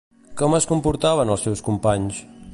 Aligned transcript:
Com 0.41 0.55
es 0.59 0.65
comportaven 0.71 1.35
els 1.35 1.47
seus 1.49 1.63
companys? 1.69 2.25